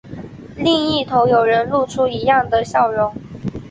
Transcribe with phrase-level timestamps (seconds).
[0.57, 3.13] 另一头有人露出一样的笑容